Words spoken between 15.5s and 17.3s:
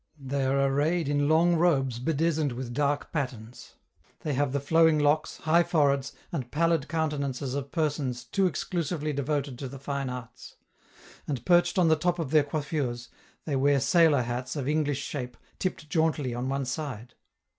tipped jauntily on one side.